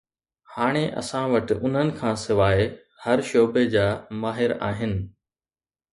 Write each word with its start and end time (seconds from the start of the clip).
هاڻي 0.53 0.85
اسان 1.01 1.25
وٽ 1.33 1.53
انهن 1.63 1.91
کان 1.99 2.15
سواءِ 2.23 2.65
هر 3.03 3.25
شعبي 3.31 3.67
جا 3.77 3.87
ماهر 4.25 4.59
آهن 4.71 5.01